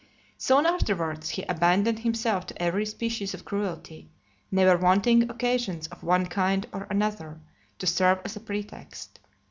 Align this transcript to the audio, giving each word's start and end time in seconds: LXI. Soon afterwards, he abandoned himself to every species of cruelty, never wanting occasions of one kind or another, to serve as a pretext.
LXI. 0.01 0.33
Soon 0.41 0.65
afterwards, 0.65 1.29
he 1.29 1.43
abandoned 1.43 1.99
himself 1.99 2.47
to 2.47 2.59
every 2.59 2.87
species 2.87 3.35
of 3.35 3.45
cruelty, 3.45 4.09
never 4.49 4.75
wanting 4.75 5.29
occasions 5.29 5.85
of 5.89 6.01
one 6.03 6.25
kind 6.25 6.65
or 6.73 6.87
another, 6.89 7.39
to 7.77 7.85
serve 7.85 8.19
as 8.25 8.35
a 8.35 8.39
pretext. 8.39 9.19